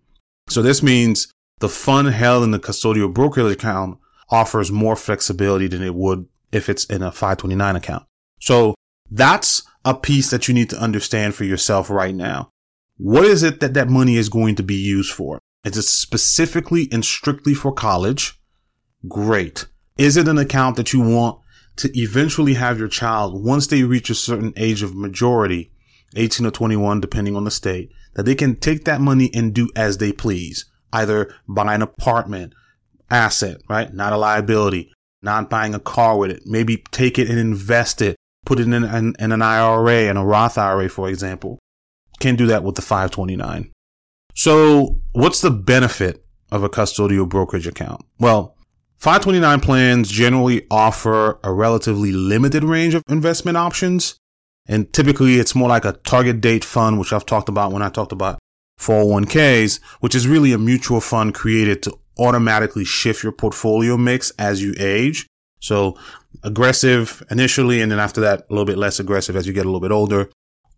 So 0.50 0.60
this 0.60 0.82
means 0.82 1.32
the 1.60 1.70
fund 1.70 2.08
held 2.08 2.44
in 2.44 2.50
the 2.50 2.58
custodial 2.58 3.12
brokerage 3.12 3.50
account 3.54 3.98
offers 4.28 4.70
more 4.70 4.96
flexibility 4.96 5.66
than 5.66 5.82
it 5.82 5.94
would 5.94 6.26
if 6.52 6.68
it's 6.68 6.84
in 6.84 7.02
a 7.02 7.10
529 7.10 7.76
account. 7.76 8.04
So 8.38 8.74
that's 9.10 9.62
a 9.86 9.94
piece 9.94 10.28
that 10.30 10.46
you 10.46 10.52
need 10.52 10.68
to 10.68 10.78
understand 10.78 11.34
for 11.36 11.44
yourself 11.44 11.88
right 11.88 12.14
now. 12.14 12.50
What 12.98 13.24
is 13.24 13.42
it 13.42 13.60
that 13.60 13.72
that 13.72 13.88
money 13.88 14.16
is 14.16 14.28
going 14.28 14.56
to 14.56 14.62
be 14.62 14.74
used 14.74 15.12
for? 15.12 15.38
Is 15.64 15.78
it 15.78 15.82
specifically 15.84 16.86
and 16.92 17.02
strictly 17.02 17.54
for 17.54 17.72
college? 17.72 18.38
Great. 19.08 19.66
Is 19.98 20.16
it 20.16 20.28
an 20.28 20.38
account 20.38 20.76
that 20.76 20.92
you 20.92 21.00
want 21.00 21.40
to 21.76 21.90
eventually 21.98 22.54
have 22.54 22.78
your 22.78 22.88
child 22.88 23.44
once 23.44 23.66
they 23.66 23.82
reach 23.82 24.10
a 24.10 24.14
certain 24.14 24.52
age 24.56 24.82
of 24.82 24.94
majority, 24.94 25.72
18 26.16 26.46
or 26.46 26.50
21, 26.50 27.00
depending 27.00 27.36
on 27.36 27.44
the 27.44 27.50
state, 27.50 27.90
that 28.14 28.24
they 28.24 28.34
can 28.34 28.56
take 28.56 28.84
that 28.84 29.00
money 29.00 29.30
and 29.34 29.54
do 29.54 29.68
as 29.76 29.98
they 29.98 30.12
please, 30.12 30.66
either 30.92 31.34
buy 31.48 31.74
an 31.74 31.82
apartment, 31.82 32.54
asset, 33.10 33.58
right? 33.68 33.92
Not 33.92 34.12
a 34.12 34.16
liability, 34.16 34.92
not 35.22 35.50
buying 35.50 35.74
a 35.74 35.80
car 35.80 36.16
with 36.16 36.30
it. 36.30 36.42
Maybe 36.46 36.84
take 36.90 37.18
it 37.18 37.28
and 37.28 37.38
invest 37.38 38.02
it, 38.02 38.16
put 38.44 38.60
it 38.60 38.66
in 38.66 38.72
an, 38.72 39.14
in 39.18 39.32
an 39.32 39.42
IRA 39.42 40.08
and 40.08 40.18
a 40.18 40.24
Roth 40.24 40.58
IRA, 40.58 40.88
for 40.88 41.08
example. 41.08 41.58
Can't 42.20 42.38
do 42.38 42.46
that 42.46 42.64
with 42.64 42.74
the 42.74 42.82
529. 42.82 43.70
So 44.34 45.00
what's 45.12 45.40
the 45.40 45.50
benefit 45.50 46.24
of 46.50 46.62
a 46.62 46.68
custodial 46.68 47.28
brokerage 47.28 47.66
account? 47.66 48.04
Well, 48.18 48.56
529 48.98 49.60
plans 49.60 50.10
generally 50.10 50.66
offer 50.70 51.38
a 51.44 51.52
relatively 51.52 52.10
limited 52.10 52.64
range 52.64 52.94
of 52.94 53.04
investment 53.08 53.56
options. 53.56 54.16
And 54.66 54.92
typically 54.92 55.36
it's 55.36 55.54
more 55.54 55.68
like 55.68 55.84
a 55.84 55.92
target 55.92 56.40
date 56.40 56.64
fund, 56.64 56.98
which 56.98 57.12
I've 57.12 57.24
talked 57.24 57.48
about 57.48 57.72
when 57.72 57.80
I 57.80 57.90
talked 57.90 58.10
about 58.10 58.40
401ks, 58.80 59.80
which 60.00 60.16
is 60.16 60.26
really 60.26 60.52
a 60.52 60.58
mutual 60.58 61.00
fund 61.00 61.32
created 61.32 61.82
to 61.84 61.96
automatically 62.18 62.84
shift 62.84 63.22
your 63.22 63.32
portfolio 63.32 63.96
mix 63.96 64.30
as 64.32 64.62
you 64.62 64.74
age. 64.78 65.26
So 65.60 65.96
aggressive 66.42 67.22
initially, 67.30 67.80
and 67.80 67.90
then 67.90 68.00
after 68.00 68.20
that, 68.20 68.40
a 68.40 68.52
little 68.52 68.64
bit 68.64 68.78
less 68.78 68.98
aggressive 68.98 69.36
as 69.36 69.46
you 69.46 69.52
get 69.52 69.64
a 69.64 69.68
little 69.68 69.80
bit 69.80 69.92
older. 69.92 70.28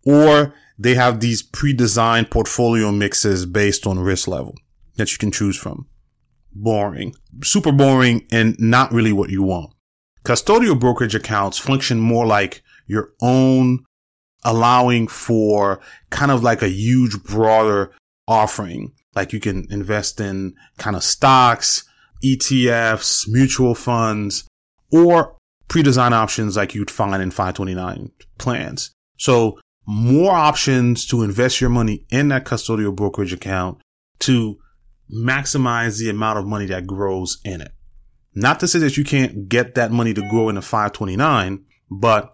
Or 0.05 0.53
they 0.77 0.93
have 0.93 1.19
these 1.19 1.41
pre-designed 1.41 2.29
portfolio 2.29 2.91
mixes 2.91 3.47
based 3.47 3.85
on 3.87 3.99
risk 3.99 4.27
level 4.27 4.55
that 4.95 5.11
you 5.11 5.17
can 5.17 5.31
choose 5.31 5.57
from. 5.57 5.87
Boring, 6.53 7.15
super 7.43 7.71
boring, 7.71 8.27
and 8.31 8.59
not 8.59 8.91
really 8.91 9.13
what 9.13 9.29
you 9.29 9.41
want. 9.41 9.73
Custodial 10.23 10.79
brokerage 10.79 11.15
accounts 11.15 11.57
function 11.57 11.99
more 11.99 12.25
like 12.25 12.61
your 12.87 13.13
own 13.21 13.85
allowing 14.43 15.07
for 15.07 15.79
kind 16.09 16.31
of 16.31 16.43
like 16.43 16.61
a 16.61 16.69
huge, 16.69 17.23
broader 17.23 17.91
offering. 18.27 18.91
Like 19.15 19.33
you 19.33 19.39
can 19.39 19.67
invest 19.69 20.19
in 20.19 20.55
kind 20.77 20.95
of 20.95 21.03
stocks, 21.03 21.83
ETFs, 22.23 23.27
mutual 23.27 23.75
funds, 23.75 24.47
or 24.91 25.35
pre-design 25.67 26.13
options 26.13 26.57
like 26.57 26.75
you'd 26.75 26.91
find 26.91 27.21
in 27.21 27.31
529 27.31 28.11
plans. 28.37 28.91
So 29.17 29.59
more 29.85 30.31
options 30.31 31.05
to 31.07 31.23
invest 31.23 31.61
your 31.61 31.69
money 31.69 32.05
in 32.09 32.27
that 32.29 32.45
custodial 32.45 32.95
brokerage 32.95 33.33
account 33.33 33.81
to 34.19 34.59
maximize 35.13 35.99
the 35.99 36.09
amount 36.09 36.39
of 36.39 36.45
money 36.45 36.65
that 36.67 36.87
grows 36.87 37.39
in 37.43 37.61
it. 37.61 37.71
Not 38.33 38.59
to 38.61 38.67
say 38.67 38.79
that 38.79 38.97
you 38.97 39.03
can't 39.03 39.49
get 39.49 39.75
that 39.75 39.91
money 39.91 40.13
to 40.13 40.29
grow 40.29 40.49
in 40.49 40.55
the 40.55 40.61
529, 40.61 41.65
but 41.89 42.33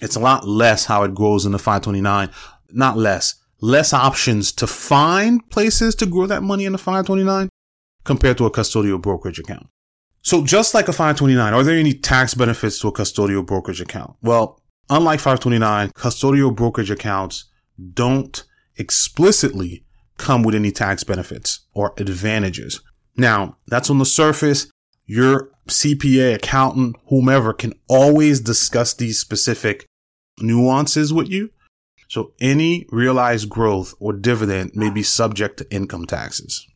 it's 0.00 0.16
a 0.16 0.20
lot 0.20 0.48
less 0.48 0.86
how 0.86 1.02
it 1.04 1.14
grows 1.14 1.44
in 1.44 1.52
the 1.52 1.58
529. 1.58 2.30
Not 2.70 2.96
less, 2.96 3.34
less 3.60 3.92
options 3.92 4.52
to 4.52 4.66
find 4.66 5.48
places 5.50 5.94
to 5.96 6.06
grow 6.06 6.26
that 6.26 6.42
money 6.42 6.64
in 6.64 6.72
the 6.72 6.78
529 6.78 7.48
compared 8.04 8.38
to 8.38 8.46
a 8.46 8.50
custodial 8.50 9.00
brokerage 9.00 9.38
account. 9.38 9.68
So 10.22 10.42
just 10.42 10.72
like 10.72 10.88
a 10.88 10.92
529, 10.92 11.52
are 11.52 11.62
there 11.62 11.78
any 11.78 11.92
tax 11.92 12.34
benefits 12.34 12.78
to 12.80 12.88
a 12.88 12.92
custodial 12.92 13.44
brokerage 13.44 13.82
account? 13.82 14.16
Well, 14.22 14.62
unlike 14.88 15.20
529, 15.20 15.90
custodial 15.90 16.54
brokerage 16.54 16.90
accounts 16.90 17.50
don't 17.92 18.42
explicitly 18.76 19.84
come 20.16 20.42
with 20.42 20.54
any 20.54 20.70
tax 20.70 21.04
benefits 21.04 21.60
or 21.72 21.94
advantages. 21.96 22.80
Now, 23.16 23.56
that's 23.66 23.90
on 23.90 23.98
the 23.98 24.06
surface. 24.06 24.70
Your 25.06 25.50
CPA, 25.68 26.34
accountant, 26.34 26.96
whomever 27.08 27.52
can 27.52 27.74
always 27.88 28.40
discuss 28.40 28.94
these 28.94 29.18
specific 29.18 29.86
nuances 30.40 31.12
with 31.12 31.28
you. 31.28 31.50
So 32.08 32.32
any 32.40 32.86
realized 32.90 33.48
growth 33.48 33.94
or 33.98 34.12
dividend 34.12 34.72
may 34.74 34.90
be 34.90 35.02
subject 35.02 35.58
to 35.58 35.70
income 35.74 36.06
taxes. 36.06 36.66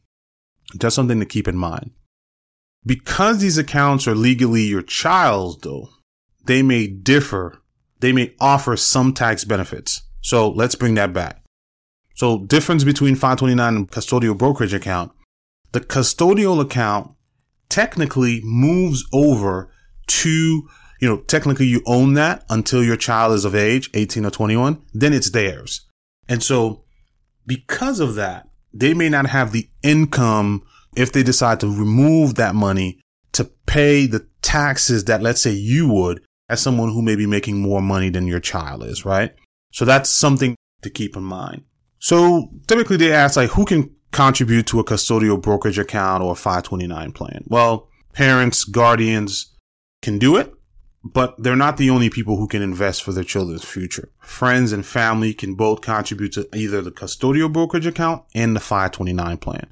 Just 0.77 0.97
something 0.97 1.21
to 1.21 1.27
keep 1.27 1.49
in 1.49 1.57
mind. 1.57 1.93
Because 2.85 3.39
these 3.39 3.59
accounts 3.59 4.07
are 4.07 4.15
legally 4.15 4.63
your 4.63 4.83
child's 4.83 5.59
though, 5.59 5.91
they 6.47 6.63
may 6.63 6.87
differ. 6.87 7.61
They 8.01 8.13
may 8.13 8.35
offer 8.41 8.77
some 8.77 9.13
tax 9.13 9.45
benefits. 9.45 10.03
So 10.21 10.49
let's 10.49 10.75
bring 10.75 10.95
that 10.95 11.13
back. 11.13 11.38
So 12.19 12.39
difference 12.39 12.83
between 12.83 13.15
529 13.15 13.77
and 13.77 13.89
custodial 13.89 14.37
brokerage 14.37 14.75
account. 14.75 15.13
The 15.71 15.81
custodial 15.81 16.61
account 16.61 17.13
technically 17.69 18.41
moves 18.43 19.07
over 19.13 19.71
to, 20.09 20.69
you 21.01 21.09
know, 21.09 21.19
technically 21.19 21.67
you 21.67 21.81
own 21.87 22.15
that 22.15 22.45
until 22.51 22.83
your 22.83 22.97
child 22.97 23.35
is 23.35 23.45
of 23.45 23.55
age, 23.55 23.89
18 23.95 24.27
or 24.27 24.33
21, 24.33 24.83
then 24.93 25.13
it's 25.13 25.31
theirs. 25.31 25.87
And 26.29 26.43
so 26.43 26.83
because 27.47 28.01
of 28.01 28.17
that, 28.17 28.49
they 28.75 28.95
may 28.95 29.09
not 29.09 29.27
have 29.27 29.53
the 29.53 29.71
income 29.85 30.65
if 30.97 31.13
they 31.13 31.23
decide 31.23 31.61
to 31.61 31.69
remove 31.69 32.35
that 32.35 32.57
money 32.57 33.01
to 33.31 33.45
pay 33.67 34.09
the 34.09 34.27
taxes 34.43 35.05
that 35.05 35.23
let's 35.23 35.41
say 35.41 35.53
you 35.53 35.87
would 35.87 36.21
as 36.49 36.61
someone 36.61 36.89
who 36.89 37.01
may 37.01 37.15
be 37.15 37.27
making 37.27 37.63
more 37.63 37.81
money 37.81 38.11
than 38.11 38.27
your 38.27 38.41
child 38.41 38.83
is, 38.83 39.05
right? 39.05 39.37
So 39.73 39.85
that's 39.85 40.11
something 40.11 40.57
to 40.83 40.91
keep 40.91 41.17
in 41.17 41.23
mind. 41.23 41.63
So 41.99 42.51
typically 42.67 42.97
they 42.97 43.13
ask 43.13 43.37
like 43.37 43.51
who 43.51 43.65
can 43.65 43.95
contribute 44.13 44.67
to 44.69 44.81
a 44.81 44.85
custodial 44.85 45.41
brokerage 45.41 45.79
account 45.79 46.23
or 46.23 46.33
a 46.33 46.37
529 46.37 47.13
plan? 47.13 47.45
Well, 47.47 47.89
parents, 48.13 48.65
guardians 48.65 49.55
can 50.03 50.19
do 50.19 50.37
it, 50.37 50.55
but 51.05 51.35
they're 51.43 51.57
not 51.57 51.77
the 51.77 51.91
only 51.91 52.11
people 52.11 52.37
who 52.37 52.49
can 52.49 52.63
invest 52.63 53.03
for 53.03 53.13
their 53.13 53.25
children's 53.25 53.65
future. 53.65 54.11
Friends 54.21 54.73
and 54.73 54.85
family 54.85 55.35
can 55.35 55.55
both 55.55 55.81
contribute 55.81 56.33
to 56.33 56.49
either 56.55 56.81
the 56.81 56.91
custodial 56.91 57.53
brokerage 57.53 57.87
account 57.87 58.25
and 58.35 58.55
the 58.55 58.61
529 58.61 59.37
plan. 59.39 59.67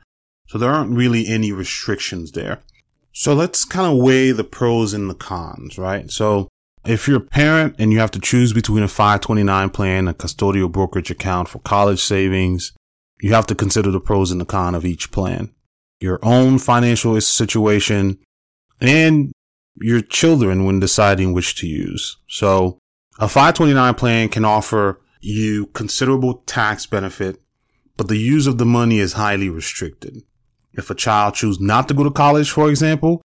So 0.49 0.59
there 0.59 0.71
aren't 0.71 0.97
really 0.97 1.27
any 1.27 1.53
restrictions 1.53 2.33
there. 2.33 2.61
So 3.13 3.35
let's 3.35 3.65
kind 3.65 3.91
of 3.91 4.03
weigh 4.03 4.31
the 4.33 4.45
pros 4.45 4.93
and 4.93 5.09
the 5.09 5.15
cons, 5.15 5.79
right? 5.79 6.11
So 6.11 6.49
if 6.89 7.09
you're 7.09 7.19
a 7.19 7.21
parent 7.21 7.77
and 7.79 7.93
you 7.93 7.99
have 7.99 8.11
to 8.13 8.21
choose 8.21 8.53
between 8.53 8.83
a 8.83 8.89
529 8.89 9.71
plan, 9.71 10.09
a 10.09 10.15
custodial 10.15 10.71
brokerage 10.71 11.11
account 11.11 11.49
for 11.49 11.59
college 11.61 12.03
savings, 12.03 12.73
you 13.21 13.33
have 13.33 13.47
to 13.47 13.55
consider 13.55 13.91
the 13.91 14.01
pros 14.01 14.31
and 14.31 14.41
the 14.41 14.45
cons 14.45 14.77
of 14.77 14.85
each 14.85 15.11
plan. 15.11 15.55
Your 16.01 16.19
own 16.23 16.59
financial 16.59 17.19
situation 17.21 18.19
and 18.81 19.33
your 19.77 20.01
children 20.01 20.65
when 20.65 20.81
deciding 20.81 21.33
which 21.33 21.57
to 21.57 21.67
use. 21.67 22.17
So 22.29 22.79
a 23.19 23.29
529 23.29 23.95
plan 23.95 24.29
can 24.29 24.45
offer 24.45 25.01
you 25.21 25.67
considerable 25.67 26.43
tax 26.47 26.87
benefit, 26.87 27.41
but 27.97 28.09
the 28.09 28.19
use 28.19 28.47
of 28.47 28.59
the 28.59 28.67
money 28.67 28.99
is 28.99 29.15
highly 29.15 29.49
restricted. 29.49 30.23
If 30.75 30.91
a 30.91 30.95
child 30.95 31.35
chooses 31.35 31.61
not 31.61 31.89
to 31.89 31.95
go 31.95 32.05
to 32.05 32.11
college, 32.11 32.51
for 32.51 32.69
example, 32.69 33.23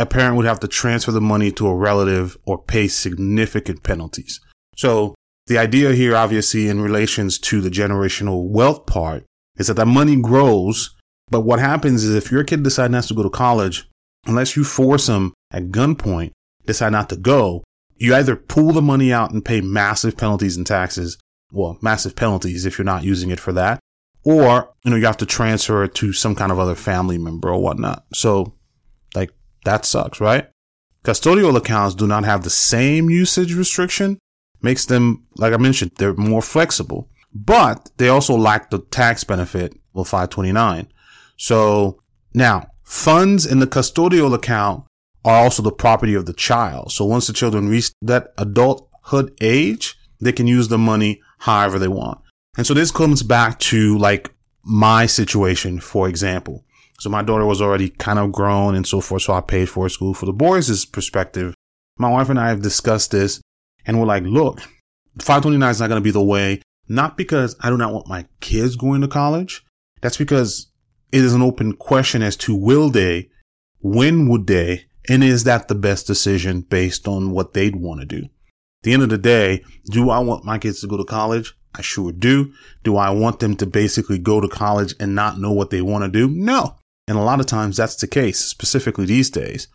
a 0.00 0.06
parent 0.06 0.36
would 0.36 0.46
have 0.46 0.60
to 0.60 0.68
transfer 0.68 1.12
the 1.12 1.20
money 1.20 1.52
to 1.52 1.66
a 1.66 1.76
relative 1.76 2.36
or 2.46 2.62
pay 2.62 2.88
significant 2.88 3.82
penalties. 3.82 4.40
So 4.74 5.14
the 5.46 5.58
idea 5.58 5.92
here, 5.92 6.16
obviously, 6.16 6.68
in 6.68 6.80
relations 6.80 7.38
to 7.40 7.60
the 7.60 7.68
generational 7.68 8.48
wealth 8.48 8.86
part 8.86 9.24
is 9.58 9.66
that 9.66 9.74
the 9.74 9.84
money 9.84 10.16
grows. 10.16 10.96
But 11.28 11.42
what 11.42 11.58
happens 11.58 12.02
is 12.02 12.14
if 12.14 12.32
your 12.32 12.44
kid 12.44 12.62
decides 12.62 12.90
not 12.90 13.04
to 13.04 13.14
go 13.14 13.22
to 13.22 13.30
college, 13.30 13.88
unless 14.26 14.56
you 14.56 14.64
force 14.64 15.06
them 15.06 15.34
at 15.50 15.64
gunpoint, 15.64 16.30
decide 16.64 16.92
not 16.92 17.10
to 17.10 17.16
go, 17.16 17.62
you 17.96 18.14
either 18.14 18.36
pull 18.36 18.72
the 18.72 18.80
money 18.80 19.12
out 19.12 19.32
and 19.32 19.44
pay 19.44 19.60
massive 19.60 20.16
penalties 20.16 20.56
and 20.56 20.66
taxes. 20.66 21.18
Well, 21.52 21.76
massive 21.82 22.16
penalties 22.16 22.64
if 22.64 22.78
you're 22.78 22.86
not 22.86 23.04
using 23.04 23.30
it 23.30 23.40
for 23.40 23.52
that, 23.52 23.80
or, 24.24 24.72
you 24.82 24.90
know, 24.92 24.96
you 24.96 25.04
have 25.04 25.18
to 25.18 25.26
transfer 25.26 25.84
it 25.84 25.94
to 25.96 26.14
some 26.14 26.34
kind 26.34 26.50
of 26.50 26.58
other 26.58 26.74
family 26.74 27.18
member 27.18 27.50
or 27.50 27.60
whatnot. 27.60 28.04
So, 28.14 28.54
like, 29.14 29.30
that 29.64 29.84
sucks, 29.84 30.20
right? 30.20 30.48
Custodial 31.04 31.56
accounts 31.56 31.94
do 31.94 32.06
not 32.06 32.24
have 32.24 32.44
the 32.44 32.50
same 32.50 33.08
usage 33.08 33.54
restriction, 33.54 34.18
makes 34.62 34.84
them, 34.86 35.26
like 35.36 35.52
I 35.52 35.56
mentioned, 35.56 35.92
they're 35.96 36.14
more 36.14 36.42
flexible, 36.42 37.08
but 37.32 37.90
they 37.96 38.08
also 38.08 38.36
lack 38.36 38.70
the 38.70 38.80
tax 38.80 39.24
benefit 39.24 39.74
of 39.94 40.08
529. 40.08 40.88
So 41.36 42.02
now 42.34 42.68
funds 42.84 43.46
in 43.46 43.60
the 43.60 43.66
custodial 43.66 44.34
account 44.34 44.84
are 45.24 45.42
also 45.44 45.62
the 45.62 45.72
property 45.72 46.14
of 46.14 46.26
the 46.26 46.32
child. 46.32 46.92
So 46.92 47.04
once 47.04 47.26
the 47.26 47.32
children 47.32 47.68
reach 47.68 47.92
that 48.02 48.32
adulthood 48.36 49.36
age, 49.40 49.96
they 50.20 50.32
can 50.32 50.46
use 50.46 50.68
the 50.68 50.78
money 50.78 51.20
however 51.38 51.78
they 51.78 51.88
want. 51.88 52.20
And 52.56 52.66
so 52.66 52.74
this 52.74 52.90
comes 52.90 53.22
back 53.22 53.58
to 53.60 53.96
like 53.96 54.34
my 54.62 55.06
situation, 55.06 55.80
for 55.80 56.08
example. 56.08 56.64
So 57.00 57.08
my 57.08 57.22
daughter 57.22 57.46
was 57.46 57.62
already 57.62 57.88
kind 57.88 58.18
of 58.18 58.30
grown 58.30 58.74
and 58.74 58.86
so 58.86 59.00
forth. 59.00 59.22
So 59.22 59.32
I 59.32 59.40
paid 59.40 59.70
for 59.70 59.88
school. 59.88 60.12
For 60.12 60.26
the 60.26 60.34
boys' 60.34 60.84
perspective, 60.84 61.54
my 61.96 62.10
wife 62.10 62.28
and 62.28 62.38
I 62.38 62.50
have 62.50 62.60
discussed 62.60 63.10
this 63.10 63.40
and 63.86 63.98
we're 63.98 64.06
like, 64.06 64.22
look, 64.24 64.60
529 65.18 65.70
is 65.70 65.80
not 65.80 65.88
going 65.88 66.00
to 66.00 66.04
be 66.04 66.10
the 66.10 66.22
way. 66.22 66.60
Not 66.88 67.16
because 67.16 67.56
I 67.60 67.70
do 67.70 67.78
not 67.78 67.94
want 67.94 68.06
my 68.06 68.26
kids 68.40 68.76
going 68.76 69.00
to 69.00 69.08
college. 69.08 69.64
That's 70.02 70.18
because 70.18 70.70
it 71.10 71.24
is 71.24 71.32
an 71.32 71.40
open 71.40 71.72
question 71.72 72.20
as 72.20 72.36
to 72.38 72.54
will 72.54 72.90
they, 72.90 73.30
when 73.80 74.28
would 74.28 74.46
they, 74.46 74.84
and 75.08 75.24
is 75.24 75.44
that 75.44 75.68
the 75.68 75.74
best 75.74 76.06
decision 76.06 76.60
based 76.60 77.08
on 77.08 77.30
what 77.30 77.54
they'd 77.54 77.76
want 77.76 78.00
to 78.00 78.06
do? 78.06 78.24
At 78.24 78.82
the 78.82 78.92
end 78.92 79.02
of 79.02 79.08
the 79.08 79.18
day, 79.18 79.64
do 79.86 80.10
I 80.10 80.18
want 80.18 80.44
my 80.44 80.58
kids 80.58 80.82
to 80.82 80.86
go 80.86 80.98
to 80.98 81.04
college? 81.04 81.54
I 81.74 81.80
sure 81.80 82.12
do. 82.12 82.52
Do 82.82 82.96
I 82.98 83.08
want 83.08 83.40
them 83.40 83.56
to 83.56 83.66
basically 83.66 84.18
go 84.18 84.40
to 84.40 84.48
college 84.48 84.94
and 85.00 85.14
not 85.14 85.38
know 85.38 85.52
what 85.52 85.70
they 85.70 85.80
want 85.80 86.04
to 86.04 86.10
do? 86.10 86.28
No. 86.28 86.76
And 87.10 87.18
a 87.18 87.22
lot 87.22 87.40
of 87.40 87.46
times 87.46 87.76
that's 87.76 87.96
the 87.96 88.06
case, 88.06 88.38
specifically 88.38 89.04
these 89.04 89.30
days. 89.30 89.66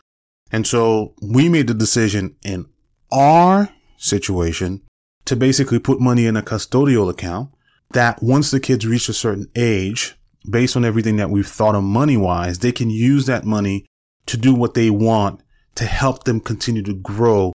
And 0.54 0.66
so 0.66 1.16
we 1.22 1.50
made 1.50 1.68
the 1.68 1.74
decision 1.74 2.38
in 2.46 2.68
our 3.12 3.68
situation 3.98 4.84
to 5.26 5.36
basically 5.36 5.80
put 5.80 6.00
money 6.00 6.28
in 6.28 6.38
a 6.38 6.42
custodial 6.42 7.10
account 7.10 7.50
that 7.92 8.24
once 8.24 8.52
the 8.52 8.62
kids 8.62 8.88
reach 8.88 9.10
a 9.10 9.14
certain 9.14 9.50
age, 9.54 10.16
based 10.50 10.78
on 10.78 10.86
everything 10.86 11.18
that 11.18 11.30
we've 11.30 11.46
thought 11.46 11.76
of 11.76 11.84
money 11.84 12.16
wise, 12.16 12.60
they 12.60 12.72
can 12.72 12.90
use 12.90 13.26
that 13.26 13.44
money 13.44 13.86
to 14.28 14.38
do 14.38 14.56
what 14.56 14.74
they 14.74 14.90
want 14.90 15.42
to 15.76 15.84
help 15.84 16.24
them 16.24 16.40
continue 16.40 16.84
to 16.84 16.94
grow 16.94 17.52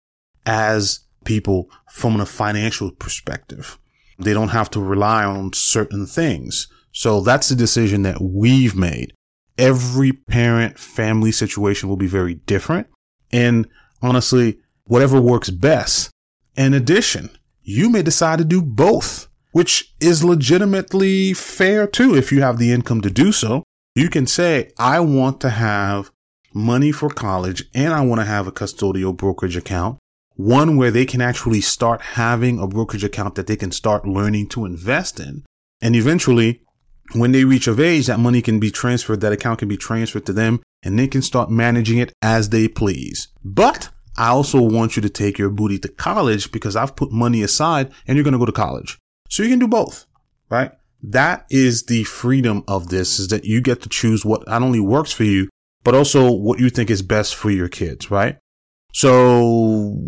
as 0.45 0.99
people 1.23 1.69
from 1.89 2.19
a 2.19 2.25
financial 2.25 2.91
perspective. 2.91 3.79
They 4.17 4.33
don't 4.33 4.49
have 4.49 4.69
to 4.71 4.81
rely 4.81 5.23
on 5.23 5.53
certain 5.53 6.05
things. 6.05 6.67
So 6.91 7.21
that's 7.21 7.47
the 7.47 7.55
decision 7.55 8.01
that 8.01 8.19
we've 8.19 8.75
made. 8.75 9.13
Every 9.59 10.13
parent 10.13 10.79
family 10.79 11.33
situation 11.33 11.89
will 11.89 11.97
be 11.97 12.07
very 12.07 12.35
different. 12.35 12.87
And 13.31 13.67
honestly, 14.01 14.59
whatever 14.85 15.19
works 15.19 15.49
best. 15.49 16.09
In 16.55 16.73
addition, 16.73 17.29
you 17.61 17.89
may 17.89 18.01
decide 18.01 18.39
to 18.39 18.45
do 18.45 18.61
both, 18.61 19.27
which 19.51 19.93
is 19.99 20.23
legitimately 20.23 21.33
fair 21.33 21.87
too. 21.87 22.15
If 22.15 22.31
you 22.31 22.41
have 22.41 22.57
the 22.57 22.71
income 22.71 23.01
to 23.01 23.09
do 23.09 23.33
so, 23.33 23.63
you 23.95 24.09
can 24.09 24.25
say, 24.25 24.71
I 24.79 25.01
want 25.01 25.41
to 25.41 25.49
have 25.49 26.09
money 26.53 26.93
for 26.93 27.09
college 27.09 27.65
and 27.75 27.93
I 27.93 28.01
want 28.01 28.21
to 28.21 28.25
have 28.25 28.47
a 28.47 28.51
custodial 28.51 29.15
brokerage 29.15 29.57
account. 29.57 29.99
One 30.35 30.77
where 30.77 30.89
they 30.89 31.05
can 31.05 31.19
actually 31.19 31.59
start 31.59 32.01
having 32.01 32.59
a 32.59 32.67
brokerage 32.67 33.03
account 33.03 33.35
that 33.35 33.47
they 33.47 33.57
can 33.57 33.71
start 33.73 34.07
learning 34.07 34.47
to 34.49 34.65
invest 34.65 35.19
in. 35.19 35.43
And 35.81 35.97
eventually, 35.97 36.61
when 37.13 37.31
they 37.31 37.43
reach 37.43 37.67
of 37.67 37.79
age, 37.79 38.07
that 38.07 38.19
money 38.19 38.41
can 38.41 38.59
be 38.59 38.71
transferred, 38.71 39.21
that 39.21 39.33
account 39.33 39.59
can 39.59 39.67
be 39.67 39.77
transferred 39.77 40.25
to 40.27 40.33
them 40.33 40.61
and 40.83 40.97
they 40.97 41.07
can 41.07 41.21
start 41.21 41.49
managing 41.49 41.97
it 41.97 42.13
as 42.21 42.49
they 42.49 42.67
please. 42.67 43.27
But 43.43 43.89
I 44.17 44.29
also 44.29 44.61
want 44.61 44.95
you 44.95 45.01
to 45.01 45.09
take 45.09 45.37
your 45.37 45.49
booty 45.49 45.79
to 45.79 45.87
college 45.87 46.51
because 46.51 46.75
I've 46.75 46.95
put 46.95 47.11
money 47.11 47.41
aside 47.41 47.91
and 48.07 48.15
you're 48.15 48.23
going 48.23 48.33
to 48.33 48.39
go 48.39 48.45
to 48.45 48.51
college. 48.51 48.97
So 49.29 49.43
you 49.43 49.49
can 49.49 49.59
do 49.59 49.67
both, 49.67 50.05
right? 50.49 50.71
That 51.01 51.45
is 51.49 51.83
the 51.83 52.03
freedom 52.03 52.63
of 52.67 52.89
this 52.89 53.19
is 53.19 53.29
that 53.29 53.45
you 53.45 53.61
get 53.61 53.81
to 53.83 53.89
choose 53.89 54.25
what 54.25 54.47
not 54.47 54.61
only 54.61 54.79
works 54.79 55.13
for 55.13 55.23
you, 55.23 55.49
but 55.83 55.95
also 55.95 56.31
what 56.31 56.59
you 56.59 56.69
think 56.69 56.89
is 56.89 57.01
best 57.01 57.35
for 57.35 57.49
your 57.49 57.69
kids, 57.69 58.11
right? 58.11 58.37
So 58.93 60.01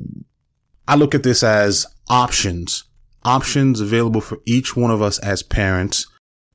I 0.87 0.95
look 0.95 1.15
at 1.15 1.23
this 1.23 1.43
as 1.43 1.85
options, 2.09 2.83
options 3.23 3.79
available 3.79 4.21
for 4.21 4.39
each 4.45 4.75
one 4.75 4.91
of 4.91 5.01
us 5.01 5.19
as 5.19 5.43
parents 5.43 6.07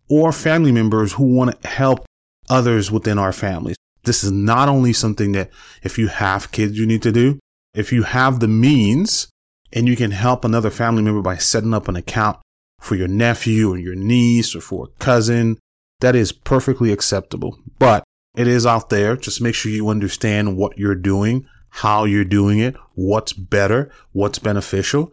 or 0.08 0.32
family 0.32 0.72
members 0.72 1.14
who 1.14 1.24
want 1.24 1.60
to 1.60 1.68
help 1.68 2.06
others 2.48 2.90
within 2.90 3.18
our 3.18 3.32
families. 3.32 3.76
This 4.04 4.22
is 4.22 4.30
not 4.30 4.68
only 4.68 4.92
something 4.92 5.32
that 5.32 5.50
if 5.82 5.98
you 5.98 6.08
have 6.08 6.52
kids, 6.52 6.78
you 6.78 6.86
need 6.86 7.02
to 7.02 7.12
do. 7.12 7.40
If 7.74 7.92
you 7.92 8.04
have 8.04 8.40
the 8.40 8.48
means 8.48 9.28
and 9.72 9.88
you 9.88 9.96
can 9.96 10.12
help 10.12 10.44
another 10.44 10.70
family 10.70 11.02
member 11.02 11.22
by 11.22 11.36
setting 11.36 11.74
up 11.74 11.88
an 11.88 11.96
account 11.96 12.38
for 12.80 12.94
your 12.94 13.08
nephew 13.08 13.72
or 13.72 13.78
your 13.78 13.96
niece 13.96 14.54
or 14.54 14.60
for 14.60 14.84
a 14.84 14.98
cousin, 14.98 15.58
that 16.00 16.14
is 16.14 16.30
perfectly 16.30 16.92
acceptable. 16.92 17.58
But 17.78 18.04
it 18.36 18.46
is 18.46 18.64
out 18.64 18.90
there. 18.90 19.16
Just 19.16 19.40
make 19.40 19.54
sure 19.54 19.72
you 19.72 19.88
understand 19.88 20.56
what 20.56 20.78
you're 20.78 20.94
doing, 20.94 21.46
how 21.70 22.04
you're 22.04 22.24
doing 22.24 22.60
it, 22.60 22.76
what's 22.94 23.32
better, 23.32 23.90
what's 24.12 24.38
beneficial, 24.38 25.12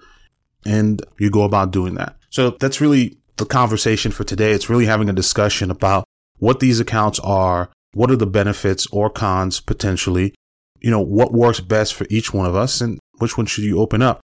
and 0.65 1.01
you 1.17 1.31
go 1.31 1.43
about 1.43 1.71
doing 1.71 1.95
that. 1.95 2.15
So 2.29 2.51
that's 2.51 2.79
really 2.81 3.17
the 3.37 3.45
conversation 3.45 4.11
for 4.11 4.23
today. 4.23 4.51
It's 4.51 4.69
really 4.69 4.85
having 4.85 5.09
a 5.09 5.13
discussion 5.13 5.71
about 5.71 6.05
what 6.37 6.59
these 6.59 6.79
accounts 6.79 7.19
are, 7.19 7.69
what 7.93 8.11
are 8.11 8.15
the 8.15 8.25
benefits 8.25 8.87
or 8.87 9.09
cons 9.09 9.59
potentially, 9.59 10.33
you 10.79 10.91
know, 10.91 11.01
what 11.01 11.33
works 11.33 11.59
best 11.59 11.93
for 11.93 12.05
each 12.09 12.33
one 12.33 12.45
of 12.45 12.55
us 12.55 12.81
and 12.81 12.99
which 13.19 13.37
one 13.37 13.45
should 13.45 13.63
you 13.63 13.79
open 13.79 14.01
up. 14.01 14.21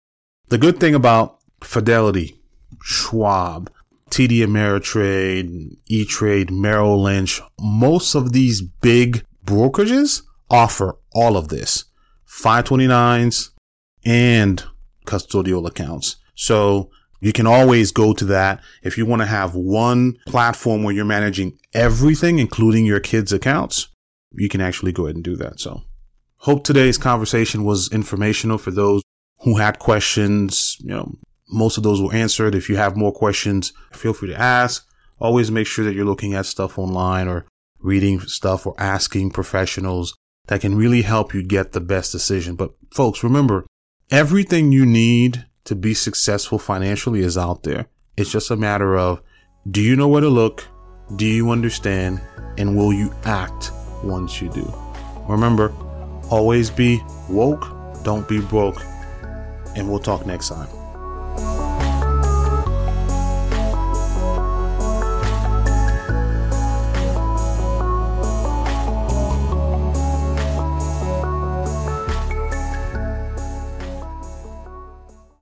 The 0.49 0.59
good 0.59 0.79
thing 0.79 0.95
about 0.95 1.39
Fidelity, 1.63 2.39
Schwab, 2.83 3.71
TD 4.11 4.41
Ameritrade, 4.41 5.77
E-Trade, 5.87 6.51
Merrill 6.51 7.03
Lynch, 7.03 7.41
most 7.59 8.15
of 8.15 8.33
these 8.33 8.61
big 8.61 9.25
brokerages 9.45 10.23
offer 10.51 10.99
all 11.15 11.37
of 11.37 11.49
this 11.49 11.85
529s 12.29 13.51
and 14.05 14.65
custodial 15.07 15.67
accounts. 15.67 16.17
So 16.35 16.91
you 17.23 17.33
can 17.33 17.47
always 17.47 17.93
go 17.93 18.13
to 18.13 18.25
that. 18.25 18.61
If 18.83 18.99
you 18.99 19.07
want 19.07 19.23
to 19.23 19.27
have 19.27 19.55
one 19.55 20.19
platform 20.27 20.83
where 20.83 20.93
you're 20.93 21.05
managing 21.05 21.57
everything, 21.73 22.41
including 22.41 22.85
your 22.85 22.99
kids' 22.99 23.33
accounts, 23.33 23.89
you 24.33 24.49
can 24.49 24.61
actually 24.61 24.91
go 24.91 25.05
ahead 25.05 25.15
and 25.15 25.25
do 25.25 25.37
that. 25.37 25.61
So 25.61 25.83
hope 26.39 26.65
today's 26.65 26.99
conversation 26.99 27.63
was 27.63 27.93
informational 27.93 28.59
for 28.59 28.73
those 28.73 29.03
who 29.43 29.59
had 29.59 29.79
questions, 29.79 30.77
you 30.81 30.89
know, 30.89 31.15
most 31.49 31.77
of 31.77 31.85
those 31.85 32.03
were 32.03 32.13
answered. 32.13 32.57
If 32.57 32.69
you 32.69 32.77
have 32.77 32.97
more 32.97 33.13
questions, 33.13 33.73
feel 33.93 34.15
free 34.15 34.31
to 34.31 34.41
ask. 34.41 34.85
Always 35.21 35.51
make 35.51 35.69
sure 35.69 35.85
that 35.85 35.95
you're 35.95 36.05
looking 36.05 36.35
at 36.35 36.47
stuff 36.47 36.77
online 36.77 37.29
or 37.29 37.47
reading 37.79 38.19
stuff 38.21 38.67
or 38.67 38.75
asking 38.79 39.31
professionals 39.31 40.17
that 40.49 40.61
can 40.61 40.75
really 40.75 41.03
help 41.03 41.35
you 41.35 41.45
get 41.45 41.71
the 41.71 41.81
best 41.81 42.11
decision. 42.11 42.57
But 42.57 42.73
folks, 42.93 43.23
remember, 43.23 43.65
everything 44.11 44.73
you 44.73 44.85
need 44.85 45.47
to 45.65 45.75
be 45.75 45.95
successful 45.95 46.59
financially 46.59 47.21
is 47.21 47.39
out 47.39 47.63
there. 47.63 47.89
It's 48.17 48.31
just 48.31 48.51
a 48.51 48.57
matter 48.57 48.97
of 48.97 49.23
do 49.71 49.81
you 49.81 49.97
know 49.97 50.09
where 50.09 50.21
to 50.21 50.29
look? 50.29 50.67
Do 51.17 51.27
you 51.27 51.51
understand? 51.51 52.21
And 52.59 52.77
will 52.77 52.93
you 52.93 53.15
act 53.25 53.71
once 54.03 54.43
you 54.43 54.51
do? 54.51 54.73
Remember, 55.29 55.73
always 56.31 56.71
be 56.71 57.03
woke, 57.29 57.67
don't 58.03 58.29
be 58.29 58.41
broke. 58.41 58.83
And 59.77 59.89
we'll 59.89 60.01
talk 60.01 60.27
next 60.27 60.49
time. 60.49 60.82